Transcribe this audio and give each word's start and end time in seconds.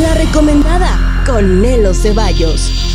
La 0.00 0.12
recomendada 0.12 1.22
con 1.24 1.62
Nelo 1.62 1.94
Ceballos. 1.94 2.85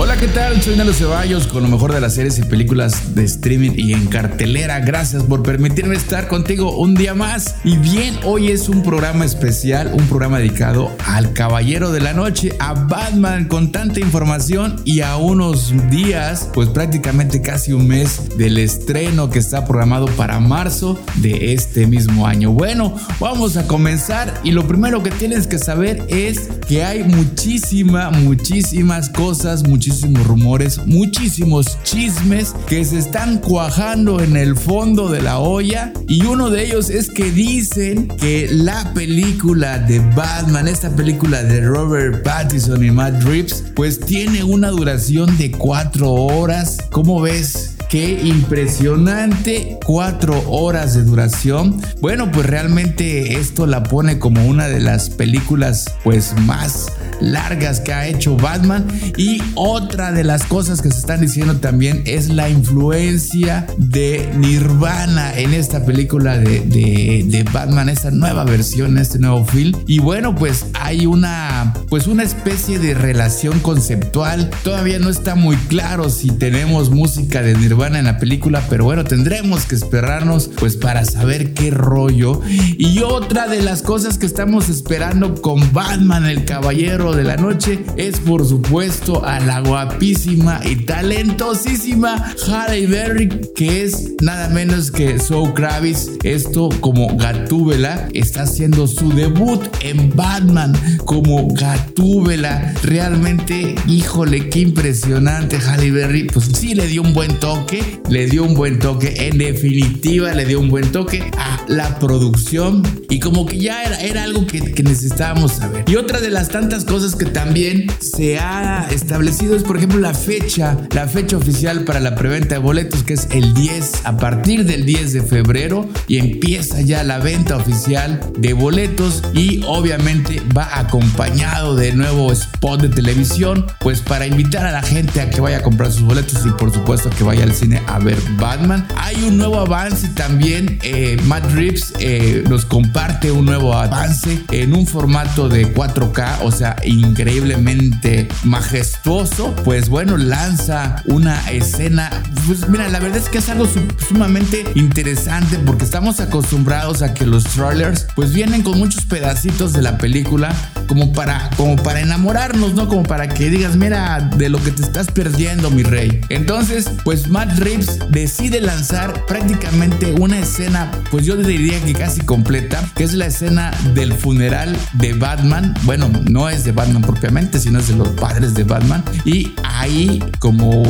Hola, 0.00 0.16
¿qué 0.16 0.28
tal? 0.28 0.62
Soy 0.62 0.76
Nelo 0.76 0.92
Ceballos 0.92 1.48
con 1.48 1.64
lo 1.64 1.68
mejor 1.68 1.92
de 1.92 2.00
las 2.00 2.14
series 2.14 2.38
y 2.38 2.42
películas 2.42 3.16
de 3.16 3.24
streaming 3.24 3.72
y 3.74 3.94
en 3.94 4.06
cartelera. 4.06 4.78
Gracias 4.78 5.24
por 5.24 5.42
permitirme 5.42 5.96
estar 5.96 6.28
contigo 6.28 6.78
un 6.78 6.94
día 6.94 7.14
más. 7.14 7.56
Y 7.64 7.78
bien, 7.78 8.16
hoy 8.22 8.52
es 8.52 8.68
un 8.68 8.84
programa 8.84 9.24
especial, 9.24 9.90
un 9.92 10.06
programa 10.06 10.38
dedicado 10.38 10.92
al 11.04 11.32
Caballero 11.32 11.90
de 11.90 12.00
la 12.00 12.12
Noche, 12.12 12.54
a 12.60 12.74
Batman, 12.74 13.46
con 13.46 13.72
tanta 13.72 13.98
información 13.98 14.80
y 14.84 15.00
a 15.00 15.16
unos 15.16 15.74
días, 15.90 16.48
pues 16.54 16.68
prácticamente 16.68 17.42
casi 17.42 17.72
un 17.72 17.88
mes 17.88 18.38
del 18.38 18.58
estreno 18.58 19.30
que 19.30 19.40
está 19.40 19.64
programado 19.64 20.06
para 20.06 20.38
marzo 20.38 20.96
de 21.16 21.54
este 21.54 21.88
mismo 21.88 22.28
año. 22.28 22.52
Bueno, 22.52 22.94
vamos 23.18 23.56
a 23.56 23.66
comenzar 23.66 24.32
y 24.44 24.52
lo 24.52 24.68
primero 24.68 25.02
que 25.02 25.10
tienes 25.10 25.48
que 25.48 25.58
saber 25.58 26.04
es 26.06 26.48
que 26.68 26.84
hay 26.84 27.02
muchísima, 27.02 28.10
muchísimas 28.10 29.08
cosas, 29.08 29.66
muchísimas 29.66 29.87
muchísimos 29.88 30.26
rumores, 30.26 30.86
muchísimos 30.86 31.78
chismes 31.82 32.54
que 32.66 32.84
se 32.84 32.98
están 32.98 33.38
cuajando 33.38 34.20
en 34.20 34.36
el 34.36 34.54
fondo 34.54 35.08
de 35.08 35.22
la 35.22 35.38
olla 35.38 35.94
y 36.06 36.26
uno 36.26 36.50
de 36.50 36.66
ellos 36.66 36.90
es 36.90 37.08
que 37.08 37.30
dicen 37.30 38.06
que 38.06 38.48
la 38.50 38.92
película 38.92 39.78
de 39.78 40.00
Batman, 40.14 40.68
esta 40.68 40.94
película 40.94 41.42
de 41.42 41.62
Robert 41.62 42.22
Pattinson 42.22 42.84
y 42.84 42.90
Matt 42.90 43.22
Reeves, 43.22 43.64
pues 43.74 43.98
tiene 43.98 44.44
una 44.44 44.68
duración 44.68 45.38
de 45.38 45.52
cuatro 45.52 46.12
horas. 46.12 46.76
¿Cómo 46.90 47.22
ves? 47.22 47.77
Qué 47.88 48.20
impresionante, 48.22 49.78
cuatro 49.82 50.42
horas 50.46 50.92
de 50.92 51.04
duración. 51.04 51.80
Bueno, 52.02 52.30
pues 52.30 52.44
realmente 52.44 53.38
esto 53.38 53.66
la 53.66 53.82
pone 53.82 54.18
como 54.18 54.44
una 54.44 54.68
de 54.68 54.78
las 54.78 55.08
películas 55.08 55.86
pues 56.04 56.34
más 56.42 56.92
largas 57.22 57.80
que 57.80 57.94
ha 57.94 58.06
hecho 58.06 58.36
Batman. 58.36 58.86
Y 59.16 59.42
otra 59.54 60.12
de 60.12 60.22
las 60.22 60.44
cosas 60.44 60.82
que 60.82 60.90
se 60.90 60.98
están 60.98 61.22
diciendo 61.22 61.56
también 61.56 62.02
es 62.04 62.28
la 62.28 62.50
influencia 62.50 63.66
de 63.78 64.34
Nirvana 64.36 65.38
en 65.38 65.54
esta 65.54 65.86
película 65.86 66.36
de, 66.36 66.60
de, 66.60 67.42
Batman, 67.50 67.88
esta 67.88 68.10
nueva 68.10 68.44
versión, 68.44 68.98
este 68.98 69.18
nuevo 69.18 69.46
film. 69.46 69.72
Y 69.86 70.00
bueno, 70.00 70.34
pues 70.34 70.66
hay 70.74 71.06
una, 71.06 71.72
pues 71.88 72.06
una 72.06 72.22
especie 72.22 72.78
de 72.78 72.92
relación 72.92 73.60
conceptual. 73.60 74.50
Todavía 74.62 74.98
no 74.98 75.08
está 75.08 75.36
muy 75.36 75.56
claro 75.56 76.10
si 76.10 76.28
tenemos 76.32 76.90
música 76.90 77.40
de 77.40 77.54
Nirvana 77.54 77.77
en 77.86 78.04
la 78.04 78.18
película, 78.18 78.62
pero 78.68 78.84
bueno, 78.84 79.04
tendremos 79.04 79.64
que 79.64 79.76
esperarnos 79.76 80.50
pues 80.58 80.76
para 80.76 81.04
saber 81.04 81.54
qué 81.54 81.70
rollo. 81.70 82.42
Y 82.76 83.00
otra 83.00 83.46
de 83.46 83.62
las 83.62 83.82
cosas 83.82 84.18
que 84.18 84.26
estamos 84.26 84.68
esperando 84.68 85.40
con 85.40 85.72
Batman, 85.72 86.26
el 86.26 86.44
Caballero 86.44 87.14
de 87.14 87.22
la 87.22 87.36
Noche, 87.36 87.84
es 87.96 88.18
por 88.18 88.46
supuesto 88.46 89.24
a 89.24 89.38
la 89.40 89.60
guapísima 89.60 90.60
y 90.64 90.76
talentosísima 90.84 92.34
Halle 92.48 92.86
Berry, 92.88 93.28
que 93.54 93.84
es 93.84 94.12
nada 94.20 94.48
menos 94.48 94.90
que 94.90 95.18
Zoe 95.20 95.54
Kravitz. 95.54 96.10
Esto 96.24 96.68
como 96.80 97.16
Gatúbela 97.16 98.08
está 98.12 98.42
haciendo 98.42 98.88
su 98.88 99.12
debut 99.12 99.62
en 99.80 100.14
Batman 100.16 100.72
como 101.04 101.48
Gatúbela. 101.54 102.74
Realmente, 102.82 103.76
híjole, 103.86 104.48
qué 104.48 104.60
impresionante 104.60 105.58
Halle 105.58 105.92
Berry. 105.92 106.24
Pues 106.24 106.50
sí 106.52 106.74
le 106.74 106.86
dio 106.88 107.02
un 107.02 107.14
buen 107.14 107.38
toque 107.38 107.67
le 108.08 108.26
dio 108.26 108.44
un 108.44 108.54
buen 108.54 108.78
toque, 108.78 109.28
en 109.28 109.38
definitiva 109.38 110.32
le 110.32 110.46
dio 110.46 110.60
un 110.60 110.70
buen 110.70 110.90
toque 110.90 111.30
a 111.36 111.64
la 111.68 111.98
producción 111.98 112.82
y 113.10 113.20
como 113.20 113.44
que 113.46 113.58
ya 113.58 113.82
era, 113.82 114.00
era 114.00 114.22
algo 114.22 114.46
que, 114.46 114.72
que 114.72 114.82
necesitábamos 114.82 115.52
saber. 115.52 115.84
Y 115.86 115.96
otra 115.96 116.20
de 116.20 116.30
las 116.30 116.48
tantas 116.48 116.84
cosas 116.84 117.14
que 117.14 117.26
también 117.26 117.86
se 118.00 118.38
ha 118.38 118.86
establecido 118.90 119.54
es 119.54 119.64
por 119.64 119.76
ejemplo 119.76 119.98
la 119.98 120.14
fecha, 120.14 120.76
la 120.94 121.08
fecha 121.08 121.36
oficial 121.36 121.84
para 121.84 122.00
la 122.00 122.14
preventa 122.14 122.54
de 122.54 122.60
boletos 122.60 123.02
que 123.02 123.14
es 123.14 123.28
el 123.30 123.52
10, 123.54 124.06
a 124.06 124.16
partir 124.16 124.64
del 124.64 124.86
10 124.86 125.12
de 125.12 125.22
febrero 125.22 125.88
y 126.06 126.18
empieza 126.18 126.80
ya 126.80 127.04
la 127.04 127.18
venta 127.18 127.56
oficial 127.56 128.20
de 128.38 128.52
boletos 128.54 129.22
y 129.34 129.62
obviamente 129.66 130.42
va 130.56 130.78
acompañado 130.78 131.76
de 131.76 131.92
nuevo 131.92 132.32
spot 132.32 132.80
de 132.80 132.88
televisión 132.88 133.66
pues 133.80 134.00
para 134.00 134.26
invitar 134.26 134.64
a 134.64 134.72
la 134.72 134.82
gente 134.82 135.20
a 135.20 135.30
que 135.30 135.40
vaya 135.40 135.58
a 135.58 135.62
comprar 135.62 135.92
sus 135.92 136.02
boletos 136.02 136.46
y 136.46 136.50
por 136.50 136.72
supuesto 136.72 137.10
que 137.10 137.24
vaya 137.24 137.44
al 137.44 137.52
cine 137.58 137.82
a 137.86 137.98
ver 137.98 138.18
Batman. 138.38 138.86
Hay 138.96 139.22
un 139.24 139.36
nuevo 139.36 139.58
avance 139.58 140.08
también. 140.08 140.78
Eh, 140.82 141.20
Matt 141.24 141.50
Reeves 141.52 141.92
eh, 141.98 142.44
nos 142.48 142.64
comparte 142.64 143.32
un 143.32 143.46
nuevo 143.46 143.74
avance 143.74 144.44
en 144.52 144.74
un 144.74 144.86
formato 144.86 145.48
de 145.48 145.74
4K, 145.74 146.38
o 146.42 146.52
sea, 146.52 146.76
increíblemente 146.84 148.28
majestuoso. 148.44 149.54
Pues 149.64 149.88
bueno, 149.88 150.16
lanza 150.16 151.02
una 151.06 151.50
escena. 151.50 152.10
Pues 152.46 152.68
mira, 152.68 152.88
la 152.88 153.00
verdad 153.00 153.18
es 153.18 153.28
que 153.28 153.38
es 153.38 153.48
algo 153.48 153.66
sumamente 154.08 154.64
interesante 154.74 155.58
porque 155.58 155.84
estamos 155.84 156.20
acostumbrados 156.20 157.02
a 157.02 157.14
que 157.14 157.26
los 157.26 157.44
trailers 157.44 158.06
pues 158.14 158.32
vienen 158.32 158.62
con 158.62 158.78
muchos 158.78 159.04
pedacitos 159.06 159.72
de 159.72 159.82
la 159.82 159.98
película 159.98 160.54
como 160.88 161.12
para, 161.12 161.50
como 161.56 161.76
para 161.76 162.00
enamorarnos, 162.00 162.74
¿no? 162.74 162.88
Como 162.88 163.04
para 163.04 163.28
que 163.28 163.50
digas, 163.50 163.76
mira, 163.76 164.20
de 164.36 164.48
lo 164.48 164.62
que 164.62 164.72
te 164.72 164.82
estás 164.82 165.08
perdiendo, 165.08 165.70
mi 165.70 165.82
rey. 165.82 166.20
Entonces, 166.30 166.90
pues 167.04 167.28
Matt 167.28 167.58
Reeves 167.58 167.98
decide 168.10 168.60
lanzar 168.60 169.26
prácticamente 169.26 170.12
una 170.12 170.38
escena, 170.38 170.90
pues 171.10 171.24
yo 171.24 171.36
diría 171.36 171.80
que 171.84 171.92
casi 171.92 172.22
completa, 172.22 172.82
que 172.96 173.04
es 173.04 173.14
la 173.14 173.26
escena 173.26 173.70
del 173.94 174.12
funeral 174.12 174.76
de 174.94 175.12
Batman. 175.12 175.74
Bueno, 175.82 176.10
no 176.28 176.48
es 176.48 176.64
de 176.64 176.72
Batman 176.72 177.02
propiamente, 177.02 177.60
sino 177.60 177.78
es 177.78 177.88
de 177.88 177.96
los 177.96 178.08
padres 178.08 178.54
de 178.54 178.64
Batman. 178.64 179.04
Y 179.24 179.54
ahí 179.78 180.22
como 180.38 180.82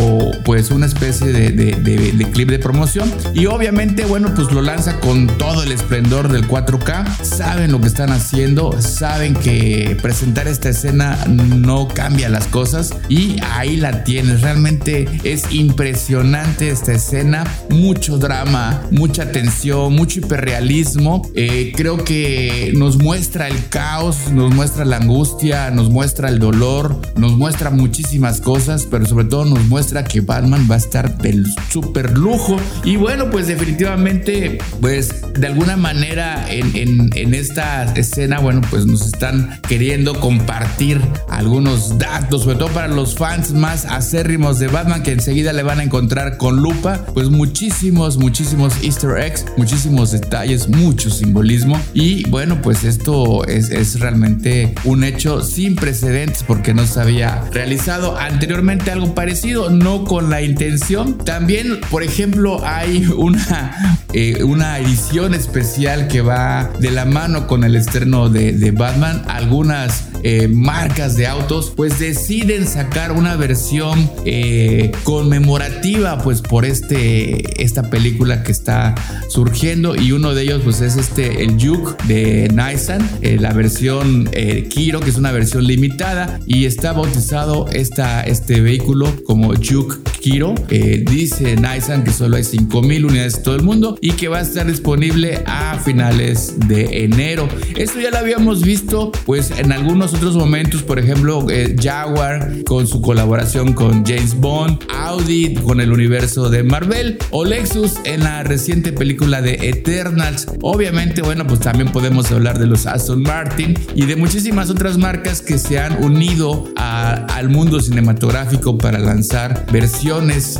pues 0.44 0.70
una 0.70 0.86
especie 0.86 1.28
de, 1.28 1.50
de 1.50 2.30
clip 2.30 2.50
de 2.50 2.58
promoción. 2.58 3.12
Y 3.34 3.46
obviamente, 3.46 4.04
bueno, 4.04 4.32
pues 4.34 4.50
lo 4.52 4.62
lanza 4.62 5.00
con 5.00 5.26
todo 5.38 5.62
el 5.62 5.72
esplendor 5.72 6.30
del 6.30 6.46
4K. 6.46 7.22
Saben 7.22 7.72
lo 7.72 7.80
que 7.80 7.88
están 7.88 8.10
haciendo, 8.10 8.80
saben 8.80 9.34
que 9.34 9.96
presentar 10.00 10.48
esta 10.48 10.68
escena 10.68 11.18
no 11.26 11.88
cambia 11.88 12.28
las 12.28 12.46
cosas 12.46 12.94
y 13.08 13.36
ahí 13.52 13.76
la 13.76 14.04
tienes. 14.04 14.42
Realmente 14.42 15.08
es 15.24 15.52
impresionante 15.52 16.70
esta 16.70 16.92
escena, 16.92 17.44
mucho 17.70 18.18
drama, 18.18 18.82
mucha 18.90 19.32
tensión, 19.32 19.94
mucho 19.94 20.20
hiperrealismo. 20.20 21.22
Eh, 21.34 21.72
creo 21.76 22.04
que 22.04 22.72
nos 22.76 22.98
muestra 22.98 23.48
el 23.48 23.68
caos, 23.68 24.30
nos 24.32 24.54
muestra 24.54 24.84
la 24.84 24.96
angustia, 24.96 25.70
nos 25.70 25.90
muestra 25.90 26.28
el 26.28 26.38
dolor, 26.38 27.00
nos 27.16 27.36
muestra 27.36 27.70
muchísimas 27.70 28.40
cosas, 28.40 28.77
pero 28.86 29.06
sobre 29.06 29.24
todo 29.24 29.44
nos 29.44 29.64
muestra 29.66 30.04
que 30.04 30.20
Batman 30.20 30.66
va 30.70 30.76
a 30.76 30.78
estar 30.78 31.18
del 31.18 31.46
super 31.70 32.16
lujo. 32.16 32.56
Y 32.84 32.96
bueno, 32.96 33.30
pues 33.30 33.46
definitivamente, 33.46 34.58
pues 34.80 35.32
de 35.34 35.46
alguna 35.46 35.76
manera 35.76 36.46
en, 36.50 37.10
en 37.14 37.34
esta 37.34 37.84
escena, 37.94 38.38
bueno, 38.40 38.60
pues 38.70 38.86
nos 38.86 39.06
están 39.06 39.60
queriendo 39.68 40.18
compartir 40.20 41.00
algunos 41.28 41.98
datos, 41.98 42.42
sobre 42.42 42.56
todo 42.56 42.68
para 42.68 42.88
los 42.88 43.14
fans 43.14 43.52
más 43.52 43.84
acérrimos 43.84 44.58
de 44.58 44.68
Batman 44.68 45.02
que 45.02 45.12
enseguida 45.12 45.52
le 45.52 45.62
van 45.62 45.80
a 45.80 45.82
encontrar 45.82 46.36
con 46.36 46.56
lupa, 46.56 47.04
pues 47.14 47.28
muchísimos, 47.28 48.16
muchísimos 48.16 48.74
easter 48.82 49.18
eggs, 49.18 49.46
muchísimos 49.56 50.12
detalles, 50.12 50.68
mucho 50.68 51.10
simbolismo 51.10 51.80
y 51.94 52.28
bueno, 52.28 52.60
pues 52.62 52.84
esto 52.84 53.44
es, 53.46 53.70
es 53.70 54.00
realmente 54.00 54.74
un 54.84 55.04
hecho 55.04 55.42
sin 55.42 55.76
precedentes 55.76 56.42
porque 56.42 56.74
no 56.74 56.86
se 56.86 57.00
había 57.00 57.42
realizado 57.52 58.16
anteriormente 58.16 58.67
algo 58.68 59.14
parecido, 59.14 59.70
no 59.70 60.04
con 60.04 60.28
la 60.28 60.42
intención. 60.42 61.16
También, 61.16 61.80
por 61.90 62.02
ejemplo, 62.02 62.60
hay 62.66 63.06
una, 63.16 63.98
eh, 64.14 64.42
una 64.42 64.78
edición 64.78 65.34
especial 65.34 66.08
que 66.08 66.22
va 66.22 66.70
de 66.78 66.90
la 66.90 67.04
mano 67.04 67.46
con 67.46 67.62
el 67.62 67.76
estreno 67.76 68.30
de, 68.30 68.52
de 68.52 68.70
Batman, 68.70 69.22
algunos 69.28 69.92
eh, 70.22 70.48
marcas 70.48 71.14
de 71.16 71.26
autos 71.26 71.72
pues 71.76 71.98
deciden 71.98 72.66
sacar 72.66 73.12
una 73.12 73.36
versión 73.36 74.10
eh, 74.24 74.92
conmemorativa 75.04 76.18
pues 76.22 76.40
por 76.40 76.64
este 76.64 77.62
esta 77.62 77.90
película 77.90 78.42
que 78.42 78.52
está 78.52 78.94
surgiendo. 79.28 79.94
Y 79.94 80.12
uno 80.12 80.34
de 80.34 80.42
ellos 80.42 80.62
pues 80.64 80.80
es 80.80 80.96
este 80.96 81.44
el 81.44 81.62
Juke 81.62 82.02
de 82.06 82.48
Nissan 82.48 83.06
la 83.40 83.52
versión 83.52 84.30
Kiro 84.70 85.00
que 85.00 85.10
es 85.10 85.16
una 85.16 85.32
versión 85.32 85.66
limitada. 85.66 86.40
Y 86.46 86.64
está 86.64 86.92
bautizado 86.92 87.68
esta, 87.72 88.22
este 88.22 88.60
vehículo 88.60 89.12
como 89.24 89.52
Juke 89.54 89.98
giro. 90.20 90.54
Eh, 90.70 91.04
dice 91.08 91.56
Nisan 91.56 92.04
que 92.04 92.10
solo 92.10 92.36
hay 92.36 92.44
5000 92.44 93.04
unidades 93.04 93.36
en 93.36 93.42
todo 93.42 93.56
el 93.56 93.62
mundo 93.62 93.98
y 94.00 94.12
que 94.12 94.28
va 94.28 94.38
a 94.38 94.42
estar 94.42 94.66
disponible 94.66 95.42
a 95.46 95.78
finales 95.78 96.54
de 96.66 97.04
enero. 97.04 97.48
Esto 97.76 98.00
ya 98.00 98.10
lo 98.10 98.18
habíamos 98.18 98.62
visto 98.62 99.12
pues 99.24 99.52
en 99.58 99.72
algunos 99.72 100.14
otros 100.14 100.36
momentos, 100.36 100.82
por 100.82 100.98
ejemplo, 100.98 101.46
eh, 101.50 101.76
Jaguar 101.80 102.64
con 102.66 102.86
su 102.86 103.00
colaboración 103.00 103.72
con 103.72 104.04
James 104.04 104.34
Bond, 104.34 104.78
Audi 104.94 105.54
con 105.54 105.80
el 105.80 105.92
universo 105.92 106.50
de 106.50 106.62
Marvel 106.62 107.18
o 107.30 107.44
Lexus 107.44 107.94
en 108.04 108.24
la 108.24 108.42
reciente 108.42 108.92
película 108.92 109.42
de 109.42 109.54
Eternals. 109.68 110.46
Obviamente, 110.62 111.22
bueno, 111.22 111.46
pues 111.46 111.60
también 111.60 111.90
podemos 111.92 112.30
hablar 112.32 112.58
de 112.58 112.66
los 112.66 112.86
Aston 112.86 113.22
Martin 113.22 113.78
y 113.94 114.06
de 114.06 114.16
muchísimas 114.16 114.70
otras 114.70 114.98
marcas 114.98 115.42
que 115.42 115.58
se 115.58 115.78
han 115.78 116.02
unido 116.02 116.68
al 116.76 117.48
mundo 117.48 117.80
cinematográfico 117.80 118.78
para 118.78 118.98
lanzar 118.98 119.66
versiones 119.72 120.08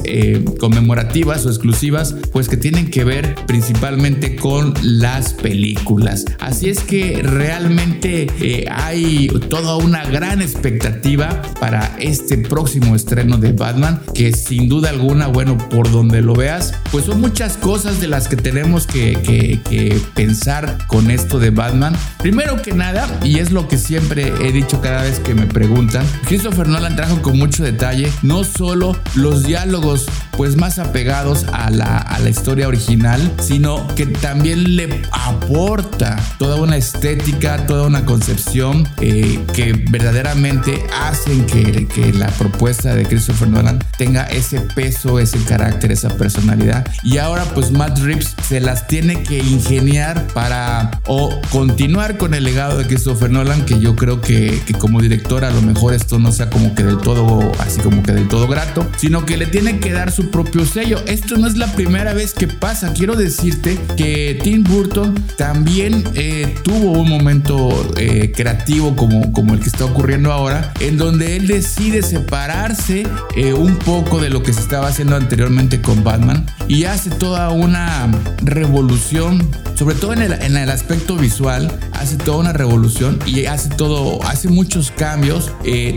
eh, 0.05 0.45
conmemorativas 0.61 1.45
o 1.47 1.49
exclusivas, 1.49 2.15
pues 2.33 2.49
que 2.49 2.57
tienen 2.57 2.91
que 2.91 3.05
ver 3.05 3.35
principalmente 3.47 4.37
con 4.37 4.75
las 4.83 5.33
películas. 5.35 6.25
Así 6.39 6.69
es 6.69 6.81
que 6.81 7.21
realmente 7.23 8.29
eh, 8.41 8.67
hay 8.71 9.29
toda 9.49 9.77
una 9.77 10.05
gran 10.05 10.41
expectativa 10.43 11.43
para 11.61 11.97
este 11.99 12.39
próximo 12.39 12.95
estreno 12.95 13.39
de 13.39 13.53
Batman, 13.53 14.01
que 14.15 14.33
sin 14.33 14.69
duda 14.69 14.91
alguna, 14.91 15.27
bueno, 15.27 15.59
por 15.59 15.91
donde 15.91 16.23
lo 16.23 16.35
veas, 16.35 16.75
pues 16.93 17.05
son 17.05 17.21
muchas 17.21 17.57
cosas 17.57 18.01
de 18.01 18.09
las 18.09 18.29
que 18.29 18.37
tenemos 18.37 18.87
que, 18.87 19.61
que 19.69 20.01
pensar 20.15 20.79
con 20.87 21.11
esto 21.11 21.39
de 21.39 21.51
Batman. 21.51 21.97
Primero 22.19 22.63
que 22.63 22.73
nada, 22.73 23.09
y 23.25 23.39
es 23.39 23.53
lo 23.53 23.69
que 23.69 23.79
siempre 23.79 24.33
he 24.41 24.53
dicho 24.53 24.81
cada 24.81 25.03
vez 25.03 25.19
que 25.19 25.35
me 25.35 25.47
preguntan, 25.47 26.07
Christopher 26.27 26.69
Nolan 26.69 26.97
trajo 26.97 27.21
con 27.23 27.39
mucho 27.39 27.65
detalle 27.65 28.11
no 28.23 28.45
solo 28.45 28.97
los 29.15 29.38
diálogos 29.44 30.06
pues 30.38 30.56
más 30.56 30.79
apegados 30.79 31.46
a 31.52 31.69
la, 31.69 31.99
a 31.99 32.20
la 32.20 32.31
historia 32.31 32.69
original, 32.69 33.35
sino 33.40 33.85
que 33.96 34.06
también 34.06 34.76
le 34.76 35.02
aporta 35.11 36.17
toda 36.38 36.55
una 36.55 36.76
estética, 36.76 37.67
toda 37.67 37.88
una 37.88 38.05
concepción 38.05 38.88
eh, 39.00 39.44
que 39.52 39.73
verdaderamente 39.90 40.87
hacen 40.96 41.44
que, 41.44 41.88
que 41.88 42.12
la 42.12 42.29
propuesta 42.29 42.94
de 42.94 43.05
Christopher 43.05 43.49
Nolan 43.49 43.81
tenga 43.99 44.26
ese 44.26 44.61
peso, 44.61 45.19
ese 45.19 45.43
carácter, 45.43 45.90
esa 45.90 46.11
personalidad. 46.11 46.87
Y 47.02 47.19
ahora 47.19 47.44
pues 47.52 47.73
Matt 47.73 47.99
Reeves 47.99 48.37
se 48.46 48.61
las 48.61 48.87
tiene 48.87 49.25
que 49.25 49.38
ingeniar 49.38 50.25
para 50.35 51.00
o 51.08 51.40
continuar 51.50 52.17
con 52.17 52.32
el 52.35 52.44
legado 52.44 52.79
de 52.79 52.87
Christopher 52.87 53.29
Nolan, 53.29 53.64
que 53.64 53.81
yo 53.81 53.96
creo 53.96 54.20
que, 54.20 54.62
que 54.64 54.75
como 54.75 55.02
director 55.02 55.44
a 55.44 55.50
lo 55.50 55.62
mejor 55.62 55.94
esto 55.94 56.20
no 56.20 56.31
sea 56.31 56.49
como 56.49 56.76
que 56.76 56.85
del 56.85 56.99
todo, 56.99 57.50
así 57.58 57.81
como 57.81 58.05
que 58.05 58.12
del 58.12 58.29
todo 58.29 58.46
grato, 58.46 58.87
sino 58.96 59.26
que 59.26 59.37
le 59.37 59.46
tiene 59.46 59.81
que 59.81 59.93
dar 59.93 60.12
su 60.12 60.28
propio 60.31 60.65
sello. 60.65 60.99
Esto 61.07 61.37
no 61.37 61.47
es 61.47 61.57
la 61.57 61.67
primera 61.73 62.15
vez 62.15 62.35
que 62.35 62.47
pasa. 62.47 62.93
Quiero 62.93 63.17
decirte 63.17 63.79
que 63.97 64.39
Tim 64.43 64.65
Burton 64.65 65.15
también 65.37 66.05
eh, 66.15 66.55
tuvo 66.63 66.93
un 66.93 67.09
momento 67.09 67.69
eh, 67.97 68.33
creativo 68.35 68.97
como, 68.97 69.33
como 69.33 69.55
el 69.55 69.61
que 69.61 69.69
está 69.69 69.85
ocurriendo 69.85 70.33
ahora, 70.33 70.73
en 70.81 70.97
donde 70.97 71.37
él 71.37 71.47
decide 71.47 72.03
separarse 72.03 73.07
eh, 73.37 73.53
un 73.53 73.77
poco 73.77 74.21
de 74.21 74.31
lo 74.31 74.43
que 74.43 74.53
se 74.53 74.61
estaba 74.61 74.89
haciendo 74.89 75.17
anteriormente 75.17 75.81
con 75.81 76.05
Batman 76.05 76.47
y 76.69 76.85
hace 76.85 77.11
toda 77.11 77.51
una 77.51 78.11
revolución, 78.43 79.49
sobre 79.75 79.95
todo 79.95 80.13
en 80.13 80.23
el, 80.23 80.33
en 80.33 80.57
el 80.57 80.71
aspecto 80.71 81.17
visual, 81.17 81.71
hace 81.93 82.17
toda 82.17 82.39
una 82.39 82.53
revolución 82.53 83.19
y 83.27 83.47
hace 83.47 83.69
todo, 83.71 84.23
hace 84.25 84.49
muchos 84.49 84.91
cambios. 84.91 85.53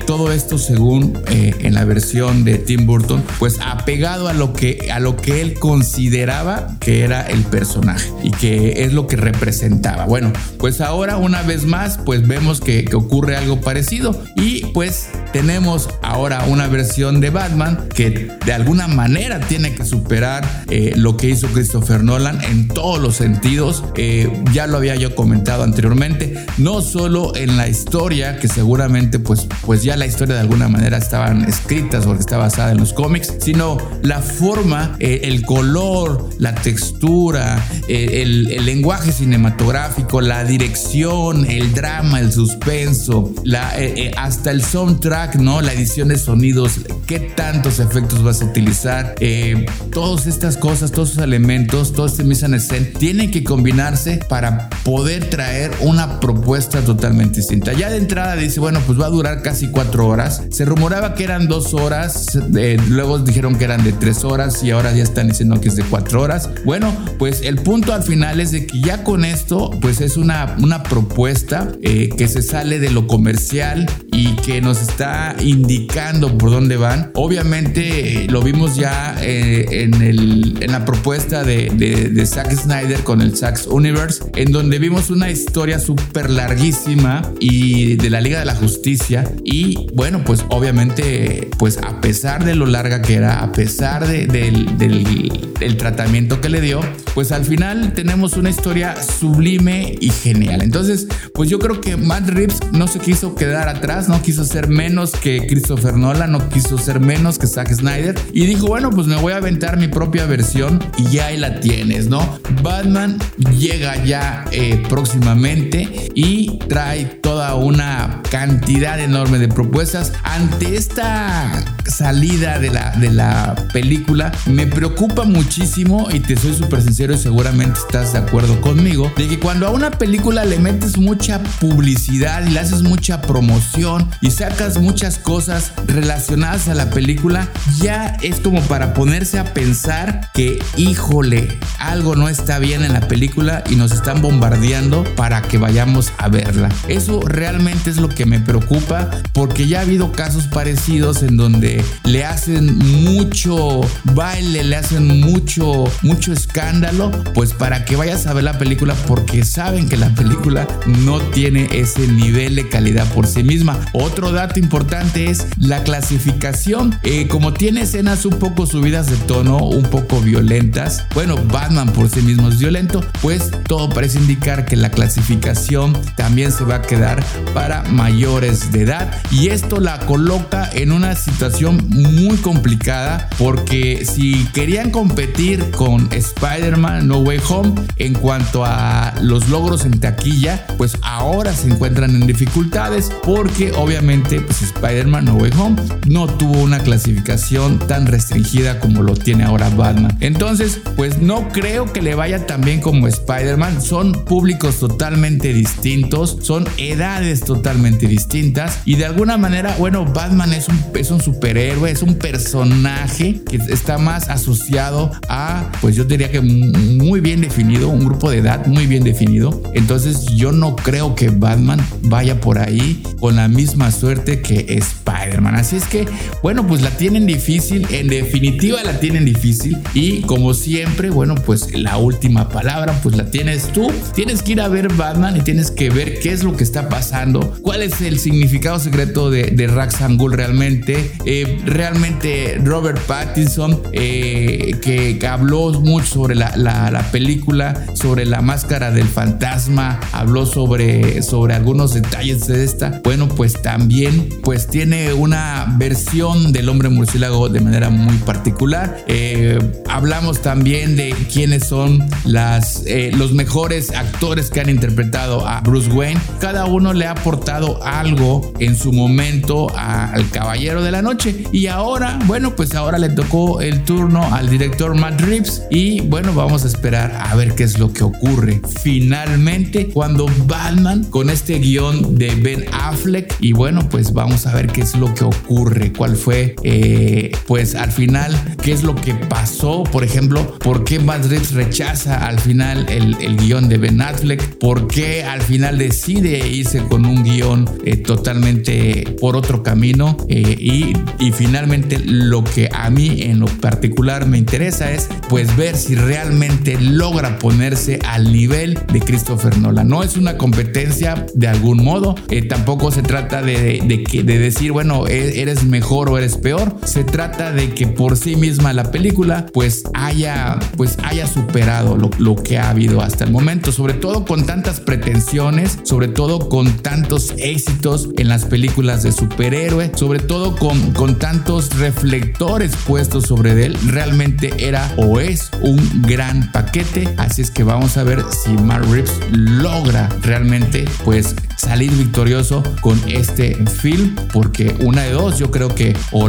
todo 0.05 0.31
esto 0.31 0.57
según 0.57 1.21
en 1.27 1.73
la 1.73 1.85
versión 1.85 2.43
de 2.43 2.57
Tim 2.57 2.85
Burton, 2.85 3.23
pues 3.39 3.59
apegado 3.61 4.20
a 4.27 4.33
lo 4.33 4.53
que, 4.53 4.89
a 4.91 4.99
lo 4.99 5.15
que 5.15 5.41
él 5.41 5.55
consideraba 5.55 6.77
que 6.79 7.03
era 7.03 7.21
el 7.21 7.43
personaje 7.43 8.09
y 8.23 8.31
que 8.31 8.83
es 8.83 8.93
lo 8.93 9.07
que 9.07 9.15
representaba. 9.15 10.05
Bueno, 10.05 10.31
pues 10.57 10.81
ahora 10.81 11.17
una 11.17 11.41
vez 11.41 11.65
más, 11.65 11.97
pues 12.05 12.27
vemos 12.27 12.59
que, 12.59 12.85
ocurre 12.93 13.37
algo 13.37 13.61
parecido 13.61 14.21
y 14.35 14.65
pues 14.73 15.09
tenemos 15.31 15.89
ahora 16.01 16.45
una 16.47 16.67
versión 16.67 17.21
de 17.21 17.29
Batman 17.29 17.87
que 17.93 18.31
de 18.45 18.53
alguna 18.53 18.87
manera 18.87 19.39
tiene 19.39 19.73
que 19.73 19.85
superar 19.85 20.65
eh, 20.69 20.93
lo 20.97 21.15
que 21.15 21.29
hizo 21.29 21.47
Christopher 21.47 22.03
Nolan 22.03 22.43
en 22.43 22.67
todos 22.67 22.99
los 22.99 23.15
sentidos. 23.15 23.83
Eh, 23.95 24.31
ya 24.51 24.67
lo 24.67 24.77
había 24.77 24.95
yo 24.95 25.15
comentado 25.15 25.63
anteriormente, 25.63 26.45
no 26.57 26.81
solo 26.81 27.35
en 27.35 27.57
la 27.57 27.67
historia, 27.67 28.39
que 28.39 28.47
seguramente 28.47 29.19
pues, 29.19 29.47
pues 29.65 29.83
ya 29.83 29.95
la 29.95 30.05
historia 30.05 30.35
de 30.35 30.41
alguna 30.41 30.67
manera 30.67 30.97
estaban 30.97 31.45
escritas 31.45 32.05
porque 32.05 32.21
está 32.21 32.37
basada 32.37 32.71
en 32.71 32.77
los 32.77 32.93
cómics, 32.93 33.33
sino 33.39 33.77
la 34.11 34.19
forma, 34.19 34.97
eh, 34.99 35.21
el 35.23 35.45
color, 35.45 36.31
la 36.37 36.53
textura, 36.53 37.65
el, 37.87 38.51
el, 38.51 38.65
lenguaje 38.65 39.13
cinematográfico, 39.13 40.19
la 40.19 40.43
dirección, 40.43 41.49
el 41.49 41.73
drama, 41.73 42.19
el 42.19 42.29
suspenso, 42.33 43.33
la, 43.45 43.73
hasta 44.17 44.51
el 44.51 44.65
soundtrack, 44.65 45.35
¿no? 45.35 45.61
La 45.61 45.71
edición 45.71 46.09
de 46.09 46.17
sonidos, 46.17 46.81
qué 47.11 47.19
tantos 47.19 47.79
efectos 47.79 48.23
vas 48.23 48.41
a 48.41 48.45
utilizar, 48.45 49.15
eh, 49.19 49.65
todas 49.91 50.27
estas 50.27 50.55
cosas, 50.55 50.93
todos 50.93 51.11
esos 51.11 51.21
elementos, 51.21 51.91
todo 51.91 52.05
este 52.05 52.23
mise 52.23 52.45
en 52.45 52.57
scène, 52.57 52.85
tienen 52.85 53.31
que 53.31 53.43
combinarse 53.43 54.21
para 54.29 54.69
poder 54.85 55.29
traer 55.29 55.71
una 55.81 56.21
propuesta 56.21 56.79
totalmente 56.79 57.39
distinta. 57.39 57.73
Ya 57.73 57.89
de 57.89 57.97
entrada 57.97 58.37
dice, 58.37 58.61
bueno, 58.61 58.79
pues 58.87 58.97
va 58.97 59.07
a 59.07 59.09
durar 59.09 59.41
casi 59.41 59.69
cuatro 59.71 60.07
horas. 60.07 60.43
Se 60.51 60.63
rumoraba 60.63 61.13
que 61.13 61.25
eran 61.25 61.49
dos 61.49 61.73
horas, 61.73 62.27
eh, 62.55 62.77
luego 62.87 63.19
dijeron 63.19 63.57
que 63.57 63.65
eran 63.65 63.83
de 63.83 63.91
tres 63.91 64.23
horas 64.23 64.63
y 64.63 64.71
ahora 64.71 64.93
ya 64.93 65.03
están 65.03 65.27
diciendo 65.27 65.59
que 65.59 65.67
es 65.67 65.75
de 65.75 65.83
cuatro 65.83 66.21
horas. 66.21 66.49
Bueno, 66.63 66.95
pues 67.19 67.41
el 67.41 67.57
punto 67.57 67.93
al 67.93 68.03
final 68.03 68.39
es 68.39 68.51
de 68.51 68.67
que 68.67 68.79
ya 68.79 69.03
con 69.03 69.25
esto, 69.25 69.69
pues 69.81 69.99
es 69.99 70.15
una, 70.15 70.55
una 70.61 70.81
propuesta 70.83 71.73
eh, 71.81 72.07
que 72.17 72.29
se 72.29 72.41
sale 72.41 72.79
de 72.79 72.89
lo 72.89 73.05
comercial 73.05 73.85
y 74.13 74.33
que 74.37 74.61
nos 74.61 74.81
está 74.81 75.35
indicando 75.41 76.37
por 76.37 76.51
dónde 76.51 76.77
van. 76.77 77.00
Obviamente 77.15 78.27
lo 78.29 78.41
vimos 78.41 78.75
ya 78.75 79.15
eh, 79.21 79.65
en, 79.83 80.71
la 80.71 80.85
propuesta 80.85 81.43
de, 81.43 81.69
de, 81.69 82.25
Zack 82.25 82.51
Snyder 82.53 83.03
con 83.03 83.21
el 83.21 83.35
Zack 83.35 83.59
Universe, 83.69 84.23
en 84.35 84.51
donde 84.51 84.79
vimos 84.79 85.09
una 85.09 85.29
historia 85.29 85.79
súper 85.79 86.29
larguísima 86.29 87.21
y 87.39 87.95
de 87.95 88.09
la 88.09 88.21
Liga 88.21 88.39
de 88.39 88.45
la 88.45 88.55
Justicia. 88.55 89.29
Y 89.43 89.87
bueno, 89.93 90.23
pues 90.23 90.45
obviamente, 90.49 91.49
pues 91.57 91.77
a 91.77 91.99
pesar 92.01 92.45
de 92.45 92.55
lo 92.55 92.65
larga 92.65 93.01
que 93.01 93.15
era, 93.15 93.43
a 93.43 93.51
pesar 93.51 94.07
de, 94.07 94.27
del, 94.27 94.77
del 94.77 95.77
tratamiento 95.77 96.41
que 96.41 96.49
le 96.49 96.61
dio, 96.61 96.81
pues 97.13 97.31
al 97.31 97.45
final 97.45 97.93
tenemos 97.93 98.37
una 98.37 98.49
historia 98.49 98.95
sublime 99.01 99.95
y 99.99 100.09
genial. 100.09 100.61
Entonces, 100.61 101.07
pues 101.33 101.49
yo 101.49 101.59
creo 101.59 101.81
que 101.81 101.97
Matt 101.97 102.29
Reeves 102.29 102.59
no 102.71 102.87
se 102.87 102.99
quiso 102.99 103.35
quedar 103.35 103.69
atrás, 103.69 104.09
no 104.09 104.21
quiso 104.21 104.45
ser 104.45 104.67
menos 104.67 105.11
que 105.11 105.45
Christopher 105.47 105.95
Nolan, 105.95 106.31
no 106.31 106.49
quiso 106.49 106.77
ser 106.77 106.90
menos 106.99 107.39
que 107.39 107.47
Zack 107.47 107.73
Snyder 107.73 108.19
y 108.33 108.45
dijo, 108.45 108.67
bueno, 108.67 108.89
pues 108.89 109.07
me 109.07 109.15
voy 109.15 109.33
a 109.33 109.37
aventar 109.37 109.77
mi 109.77 109.87
propia 109.87 110.25
versión 110.25 110.83
y 110.97 111.05
ya 111.09 111.27
ahí 111.27 111.37
la 111.37 111.59
tienes, 111.59 112.07
¿no? 112.07 112.39
Batman 112.61 113.17
llega 113.57 114.03
ya 114.03 114.45
eh, 114.51 114.81
próximamente 114.89 116.11
y 116.15 116.59
trae 116.67 117.05
toda 117.05 117.55
una 117.55 118.21
cantidad 118.29 118.99
enorme 118.99 119.39
de 119.39 119.47
propuestas. 119.47 120.13
Ante 120.23 120.75
esta 120.75 121.63
salida 121.85 122.59
de 122.59 122.69
la, 122.69 122.91
de 122.91 123.11
la 123.11 123.55
película, 123.73 124.31
me 124.45 124.67
preocupa 124.67 125.23
muchísimo 125.23 126.07
y 126.11 126.19
te 126.19 126.35
soy 126.35 126.53
súper 126.55 126.81
sincero 126.81 127.13
y 127.13 127.17
seguramente 127.17 127.79
estás 127.79 128.13
de 128.13 128.19
acuerdo 128.19 128.59
conmigo, 128.61 129.11
de 129.17 129.27
que 129.27 129.39
cuando 129.39 129.67
a 129.67 129.71
una 129.71 129.91
película 129.91 130.45
le 130.45 130.59
metes 130.59 130.97
mucha 130.97 131.41
publicidad 131.59 132.45
y 132.45 132.51
le 132.51 132.59
haces 132.59 132.81
mucha 132.81 133.21
promoción 133.21 134.09
y 134.21 134.31
sacas 134.31 134.77
muchas 134.77 135.17
cosas 135.17 135.73
relacionadas 135.87 136.67
a 136.67 136.75
la 136.75 136.80
película, 136.89 137.47
ya 137.79 138.17
es 138.21 138.39
como 138.39 138.61
para 138.63 138.93
ponerse 138.93 139.39
a 139.39 139.53
pensar 139.53 140.29
que, 140.33 140.61
híjole, 140.77 141.59
algo 141.79 142.15
no 142.15 142.29
está 142.29 142.59
bien 142.59 142.83
en 142.83 142.93
la 142.93 143.07
película 143.07 143.63
y 143.69 143.75
nos 143.75 143.91
están 143.91 144.21
bombardeando 144.21 145.03
para 145.15 145.41
que 145.41 145.57
vayamos 145.57 146.11
a 146.17 146.29
verla. 146.29 146.69
Eso 146.87 147.21
realmente 147.21 147.89
es 147.89 147.97
lo 147.97 148.09
que 148.09 148.25
me 148.25 148.39
preocupa 148.39 149.09
porque 149.33 149.67
ya 149.67 149.79
ha 149.79 149.81
habido 149.81 150.11
casos 150.11 150.47
parecidos 150.47 151.23
en 151.23 151.37
donde 151.37 151.83
le 152.03 152.25
hacen 152.25 152.77
mucho 152.77 153.81
baile, 154.13 154.63
le 154.63 154.75
hacen 154.75 155.07
mucho, 155.21 155.85
mucho 156.01 156.33
escándalo, 156.33 157.11
pues 157.33 157.53
para 157.53 157.85
que 157.85 157.95
vayas 157.95 158.27
a 158.27 158.33
ver 158.33 158.43
la 158.43 158.57
película 158.57 158.95
porque 159.07 159.43
saben 159.43 159.89
que 159.89 159.97
la 159.97 160.09
película 160.15 160.67
no 160.85 161.19
tiene 161.19 161.67
ese 161.71 162.07
nivel 162.07 162.55
de 162.55 162.69
calidad 162.69 163.07
por 163.13 163.27
sí 163.27 163.43
misma. 163.43 163.79
Otro 163.93 164.31
dato 164.31 164.59
importante 164.59 165.29
es 165.29 165.47
la 165.57 165.83
clasificación. 165.83 166.60
Eh, 167.03 167.27
como 167.27 167.53
tiene 167.53 167.81
escenas 167.81 168.23
un 168.23 168.37
poco 168.37 168.67
subidas 168.67 169.07
de 169.07 169.15
tono, 169.17 169.57
un 169.57 169.81
poco 169.81 170.21
violentas, 170.21 171.05
bueno, 171.15 171.35
Batman 171.51 171.91
por 171.91 172.07
sí 172.07 172.21
mismo 172.21 172.49
es 172.49 172.59
violento, 172.59 173.01
pues 173.23 173.49
todo 173.67 173.89
parece 173.89 174.19
indicar 174.19 174.65
que 174.65 174.75
la 174.75 174.91
clasificación 174.91 175.97
también 176.15 176.51
se 176.51 176.63
va 176.63 176.75
a 176.75 176.81
quedar 176.83 177.23
para 177.55 177.81
mayores 177.83 178.71
de 178.71 178.81
edad. 178.81 179.11
Y 179.31 179.47
esto 179.47 179.79
la 179.79 180.05
coloca 180.05 180.69
en 180.73 180.91
una 180.91 181.15
situación 181.15 181.83
muy 181.89 182.37
complicada 182.37 183.27
porque 183.39 184.05
si 184.05 184.45
querían 184.53 184.91
competir 184.91 185.71
con 185.71 186.09
Spider-Man 186.13 187.07
No 187.07 187.19
Way 187.21 187.39
Home 187.49 187.73
en 187.95 188.13
cuanto 188.13 188.63
a 188.65 189.15
los 189.19 189.49
logros 189.49 189.83
en 189.85 189.99
taquilla, 189.99 190.67
pues 190.77 190.95
ahora 191.01 191.53
se 191.53 191.69
encuentran 191.69 192.11
en 192.11 192.27
dificultades 192.27 193.11
porque 193.23 193.71
obviamente 193.75 194.41
pues 194.41 194.61
Spider-Man 194.61 195.25
No 195.25 195.33
Way 195.35 195.51
Home 195.57 195.81
no 196.07 196.27
tuvo 196.27 196.50
una 196.51 196.79
clasificación 196.79 197.79
tan 197.79 198.07
restringida 198.07 198.79
como 198.79 199.03
lo 199.03 199.15
tiene 199.15 199.43
ahora 199.43 199.69
Batman. 199.69 200.17
Entonces, 200.19 200.79
pues 200.95 201.19
no 201.19 201.49
creo 201.49 201.91
que 201.91 202.01
le 202.01 202.15
vaya 202.15 202.45
tan 202.45 202.61
bien 202.61 202.81
como 202.81 203.07
Spider-Man. 203.07 203.81
Son 203.81 204.11
públicos 204.25 204.79
totalmente 204.79 205.53
distintos, 205.53 206.37
son 206.41 206.67
edades 206.77 207.41
totalmente 207.41 208.07
distintas 208.07 208.79
y 208.85 208.95
de 208.95 209.05
alguna 209.05 209.37
manera, 209.37 209.75
bueno, 209.77 210.05
Batman 210.05 210.53
es 210.53 210.67
un, 210.67 210.79
es 210.95 211.11
un 211.11 211.21
superhéroe, 211.21 211.91
es 211.91 212.01
un 212.01 212.15
personaje 212.15 213.41
que 213.49 213.57
está 213.57 213.97
más 213.97 214.29
asociado 214.29 215.11
a, 215.29 215.71
pues 215.81 215.95
yo 215.95 216.03
diría 216.03 216.31
que 216.31 216.41
muy 216.41 217.19
bien 217.19 217.41
definido, 217.41 217.89
un 217.89 218.05
grupo 218.05 218.29
de 218.29 218.37
edad 218.37 218.65
muy 218.65 218.87
bien 218.87 219.03
definido. 219.03 219.61
Entonces 219.73 220.25
yo 220.35 220.51
no 220.51 220.75
creo 220.75 221.15
que 221.15 221.29
Batman 221.29 221.79
vaya 222.03 222.39
por 222.39 222.59
ahí 222.59 223.01
con 223.19 223.35
la 223.35 223.47
misma 223.47 223.91
suerte 223.91 224.41
que 224.41 224.65
Spider-Man. 224.67 225.10
Así 225.55 225.75
es 225.75 225.85
que, 225.85 226.07
bueno, 226.41 226.65
pues 226.65 226.81
la 226.81 226.89
tienen 226.89 227.25
difícil, 227.25 227.85
en 227.91 228.07
definitiva 228.07 228.81
la 228.83 228.99
tienen 228.99 229.25
difícil 229.25 229.77
y 229.93 230.21
como 230.21 230.53
siempre, 230.53 231.09
bueno, 231.09 231.35
pues 231.35 231.73
la 231.73 231.97
última 231.97 232.49
palabra 232.49 232.99
pues 233.03 233.15
la 233.15 233.29
tienes 233.29 233.67
tú. 233.67 233.91
Tienes 234.15 234.41
que 234.41 234.53
ir 234.53 234.61
a 234.61 234.67
ver 234.67 234.91
Batman 234.93 235.37
y 235.37 235.41
tienes 235.41 235.69
que 235.69 235.89
ver 235.89 236.19
qué 236.19 236.31
es 236.31 236.43
lo 236.43 236.55
que 236.55 236.63
está 236.63 236.89
pasando, 236.89 237.53
cuál 237.61 237.83
es 237.83 238.01
el 238.01 238.19
significado 238.19 238.79
secreto 238.79 239.29
de, 239.29 239.51
de 239.51 239.67
Rax 239.67 240.01
Angul 240.01 240.33
realmente. 240.33 241.11
Eh, 241.25 241.59
realmente 241.65 242.59
Robert 242.63 242.99
Pattinson, 243.01 243.81
eh, 243.93 244.75
que, 244.81 245.19
habló 245.27 245.71
mucho 245.79 246.07
sobre 246.07 246.35
la, 246.35 246.57
la, 246.57 247.11
película, 247.11 247.85
sobre 247.93 248.25
la 248.25 248.41
máscara 248.41 248.91
del 248.91 249.07
fantasma, 249.07 249.99
habló 250.11 250.45
sobre, 250.45 251.21
sobre 251.21 251.53
algunos 251.53 251.93
detalles 251.93 252.47
de 252.47 252.63
esta. 252.63 253.01
Bueno, 253.03 253.29
pues 253.29 253.61
también 253.61 254.27
pues 254.43 254.67
tiene 254.67 255.10
una 255.13 255.75
versión 255.77 256.51
del 256.51 256.69
hombre 256.69 256.89
murciélago 256.89 257.49
de 257.49 257.59
manera 257.59 257.89
muy 257.89 258.15
particular. 258.17 259.03
Eh, 259.07 259.59
hablamos 259.89 260.41
también 260.41 260.95
de 260.95 261.15
quiénes 261.31 261.67
son 261.67 262.03
las, 262.25 262.83
eh, 262.85 263.11
los 263.15 263.33
mejores 263.33 263.91
actores 263.91 264.49
que 264.49 264.61
han 264.61 264.69
interpretado 264.69 265.47
a 265.47 265.61
Bruce 265.61 265.89
Wayne. 265.91 266.19
Cada 266.39 266.65
uno 266.65 266.93
le 266.93 267.05
ha 267.05 267.11
aportado 267.11 267.83
algo 267.83 268.53
en 268.59 268.75
su 268.75 268.93
momento 268.93 269.67
al 269.75 270.29
Caballero 270.29 270.83
de 270.83 270.91
la 270.91 271.01
Noche. 271.01 271.43
Y 271.51 271.67
ahora, 271.67 272.19
bueno, 272.25 272.55
pues 272.55 272.75
ahora 272.75 272.97
le 272.97 273.09
tocó 273.09 273.61
el 273.61 273.83
turno 273.83 274.23
al 274.33 274.49
director 274.49 274.95
Matt 274.95 275.21
Reeves. 275.21 275.63
Y 275.69 276.01
bueno, 276.01 276.33
vamos 276.33 276.63
a 276.63 276.67
esperar 276.67 277.11
a 277.19 277.35
ver 277.35 277.55
qué 277.55 277.63
es 277.63 277.77
lo 277.77 277.91
que 277.91 278.03
ocurre 278.03 278.61
finalmente 278.81 279.87
cuando 279.87 280.25
Batman 280.45 281.03
con 281.05 281.29
este 281.29 281.59
guion 281.59 282.17
de 282.17 282.35
Ben 282.35 282.65
Affleck. 282.73 283.35
Y 283.39 283.53
bueno, 283.53 283.87
pues 283.89 284.13
vamos 284.13 284.45
a 284.45 284.53
ver 284.53 284.67
qué 284.67 284.81
es 284.81 284.95
lo 285.01 285.13
que 285.13 285.25
ocurre, 285.25 285.91
cuál 285.91 286.15
fue, 286.15 286.55
eh, 286.63 287.31
pues 287.47 287.75
al 287.75 287.91
final, 287.91 288.31
qué 288.61 288.71
es 288.71 288.83
lo 288.83 288.95
que 288.95 289.13
pasó. 289.15 289.83
Por 289.83 290.03
ejemplo, 290.03 290.57
por 290.59 290.83
qué 290.83 290.99
Reeves 290.99 291.53
rechaza 291.53 292.27
al 292.27 292.39
final 292.39 292.85
el, 292.87 293.17
el 293.19 293.35
guion 293.35 293.67
de 293.67 293.77
Ben 293.77 293.99
Affleck, 293.99 294.57
por 294.59 294.87
qué 294.87 295.23
al 295.23 295.41
final 295.41 295.77
decide 295.77 296.47
irse 296.47 296.83
con 296.83 297.05
un 297.05 297.23
guion 297.23 297.69
eh, 297.83 297.97
totalmente 297.97 299.15
por 299.19 299.35
otro 299.35 299.63
camino. 299.63 300.15
Eh, 300.29 300.55
y, 300.57 300.93
y 301.19 301.31
finalmente 301.31 301.99
lo 301.99 302.43
que 302.43 302.69
a 302.71 302.89
mí 302.89 303.23
en 303.23 303.39
lo 303.39 303.47
particular 303.47 304.27
me 304.27 304.37
interesa 304.37 304.91
es 304.91 305.09
pues 305.27 305.55
ver 305.57 305.75
si 305.75 305.95
realmente 305.95 306.79
logra 306.79 307.39
ponerse 307.39 307.99
al 308.07 308.31
nivel 308.31 308.77
de 308.93 308.99
Christopher 308.99 309.57
Nolan. 309.57 309.87
No 309.87 310.03
es 310.03 310.15
una 310.15 310.37
competencia 310.37 311.25
de 311.33 311.47
algún 311.47 311.83
modo, 311.83 312.15
tampoco 312.47 312.91
se 312.91 313.01
trata 313.01 313.41
de, 313.41 313.81
de 314.23 314.39
decir, 314.39 314.71
bueno, 314.71 314.90
e, 315.07 315.41
eres 315.41 315.63
mejor 315.63 316.09
o 316.09 316.17
eres 316.17 316.37
peor, 316.37 316.75
se 316.83 317.03
trata 317.03 317.51
de 317.51 317.73
que 317.73 317.87
por 317.87 318.17
sí 318.17 318.35
misma 318.35 318.73
la 318.73 318.91
película 318.91 319.45
pues 319.53 319.83
haya, 319.93 320.59
pues 320.77 320.97
haya 321.03 321.27
superado 321.27 321.97
lo, 321.97 322.09
lo 322.19 322.35
que 322.35 322.57
ha 322.57 322.69
habido 322.69 323.01
hasta 323.01 323.23
el 323.23 323.31
momento, 323.31 323.71
sobre 323.71 323.93
todo 323.93 324.25
con 324.25 324.45
tantas 324.45 324.79
pretensiones, 324.79 325.79
sobre 325.83 326.07
todo 326.07 326.49
con 326.49 326.71
tantos 326.77 327.33
éxitos 327.37 328.09
en 328.17 328.27
las 328.27 328.45
películas 328.45 329.03
de 329.03 329.11
superhéroe, 329.11 329.91
sobre 329.95 330.19
todo 330.19 330.55
con, 330.55 330.91
con 330.93 331.17
tantos 331.19 331.77
reflectores 331.77 332.73
puestos 332.85 333.25
sobre 333.25 333.65
él, 333.65 333.77
realmente 333.87 334.53
era 334.57 334.93
o 334.97 335.19
es 335.19 335.49
un 335.61 336.01
gran 336.01 336.51
paquete, 336.51 337.13
así 337.17 337.41
es 337.41 337.51
que 337.51 337.63
vamos 337.63 337.97
a 337.97 338.03
ver 338.03 338.23
si 338.29 338.51
Mark 338.51 338.85
Reeves 338.89 339.19
logra 339.31 340.09
realmente 340.21 340.85
pues 341.03 341.35
salir 341.61 341.91
victorioso 341.91 342.63
con 342.81 342.99
este 343.07 343.55
film, 343.67 344.15
porque 344.33 344.75
una 344.79 345.03
de 345.03 345.11
dos 345.11 345.37
yo 345.37 345.51
creo 345.51 345.73
que 345.73 345.95
o, 346.11 346.27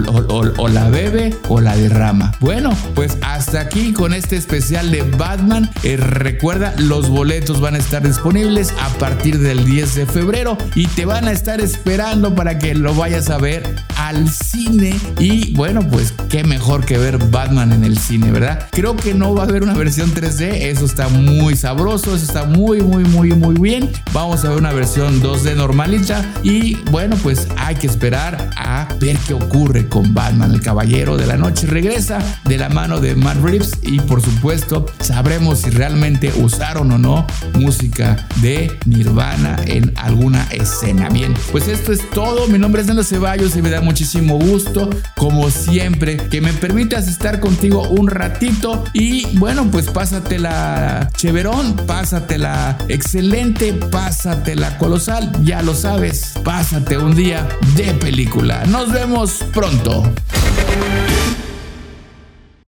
la 0.69 0.91
bebe 0.91 1.35
o 1.49 1.61
la 1.61 1.75
derrama. 1.75 2.33
Bueno, 2.41 2.77
pues 2.95 3.17
hasta 3.23 3.61
aquí 3.61 3.93
con 3.93 4.12
este 4.12 4.37
especial 4.37 4.91
de 4.91 5.03
Batman. 5.03 5.71
Eh, 5.85 5.97
recuerda, 5.97 6.75
los 6.77 7.09
boletos 7.09 7.61
van 7.61 7.77
a 7.77 7.79
estar 7.79 8.07
disponibles 8.07 8.75
a 8.81 8.89
partir 8.99 9.39
del 9.39 9.65
10 9.65 9.95
de 9.95 10.07
febrero 10.07 10.59
y 10.75 10.87
te 10.89 11.07
van 11.07 11.29
a 11.29 11.33
estar 11.33 11.61
esperando 11.61 12.35
para 12.35 12.59
que 12.59 12.75
lo 12.75 12.95
vayas 12.95 13.31
a 13.31 13.39
ver 13.39 13.75
al 13.97 14.29
cine. 14.29 14.95
Y 15.19 15.55
bueno, 15.55 15.81
pues 15.89 16.12
qué 16.29 16.45
mejor 16.45 16.85
que 16.85 16.99
ver 16.99 17.19
Batman 17.31 17.73
en 17.73 17.85
el 17.85 17.97
cine, 17.97 18.31
¿verdad? 18.31 18.69
Creo 18.71 18.97
que 18.97 19.15
no 19.15 19.35
va 19.35 19.45
a 19.45 19.47
haber 19.47 19.62
una 19.62 19.75
versión 19.75 20.12
3D, 20.12 20.62
eso 20.62 20.85
está 20.85 21.09
muy 21.09 21.57
sabroso, 21.57 22.15
eso 22.15 22.25
está 22.25 22.45
muy, 22.45 22.83
muy, 22.83 23.05
muy, 23.05 23.33
muy 23.33 23.55
bien. 23.59 23.91
Vamos 24.12 24.45
a 24.45 24.51
ver 24.51 24.59
una 24.59 24.73
versión 24.73 25.22
2D 25.23 25.55
normalita 25.55 26.25
y 26.43 26.75
bueno, 26.91 27.17
pues 27.23 27.47
hay 27.57 27.76
que 27.76 27.87
esperar 27.87 28.50
a 28.57 28.88
ver 28.99 29.17
qué 29.26 29.35
ocurre 29.35 29.88
con 29.88 30.12
Batman, 30.12 30.52
el 30.52 30.61
Caballero 30.61 31.17
de 31.17 31.26
la 31.26 31.37
Noche. 31.37 31.67
Regresa 31.67 32.19
de 32.45 32.59
la 32.59 32.69
mano 32.69 33.00
de 33.00 33.14
Matt 33.14 33.37
Reeves 33.43 33.79
y 33.83 34.00
por 34.00 34.21
supuesto 34.21 34.87
sabremos 35.00 35.61
si 35.61 35.71
realmente 35.71 36.33
usaron 36.37 36.91
o 36.91 36.99
no 36.99 37.26
música 37.55 38.26
de 38.41 38.79
Nirvana 38.87 39.61
en 39.67 39.95
alguna 39.97 40.47
escena. 40.50 41.09
Bien, 41.09 41.35
pues 41.52 41.69
esto 41.69 41.93
es 41.93 42.09
todo. 42.11 42.49
Mi 42.49 42.59
nombre 42.59 42.83
es 42.83 42.88
Nando 42.88 43.05
Ceballos 43.05 43.57
y 43.57 43.62
me 43.62 43.71
da 43.71 43.81
muchísimo 43.81 44.38
gusto, 44.38 44.91
como 45.17 45.50
siempre, 45.50 46.17
que 46.17 46.41
me 46.41 46.52
permitas 46.52 47.07
estar 47.07 47.41
contigo 47.41 47.88
un 47.88 48.09
ratito 48.09 48.85
y 48.93 49.38
bueno, 49.38 49.69
pues 49.71 49.88
pásatela 49.88 51.09
cheverón, 51.17 51.76
pásatela 51.87 52.79
excelente, 52.88 53.73
pásatela 53.73 54.79
colosal, 54.79 55.12
ya 55.42 55.62
lo 55.62 55.75
sabes, 55.75 56.33
pásate 56.42 56.97
un 56.97 57.14
día 57.14 57.47
de 57.76 57.92
película. 57.95 58.64
Nos 58.66 58.90
vemos 58.90 59.45
pronto. 59.52 60.11